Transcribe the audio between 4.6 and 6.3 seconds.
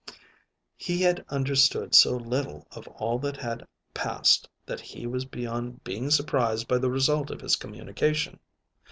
that he was beyond being